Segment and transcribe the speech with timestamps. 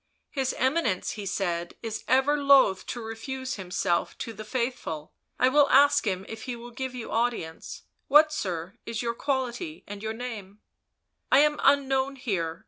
[0.31, 5.69] "His Eminence," he said," is ever loath to refuse himself to be faithful; I will
[5.69, 10.13] ask him if he will give you audience; what, sir, is your quality and your
[10.13, 10.59] name
[11.29, 12.59] 1"" I am unknown here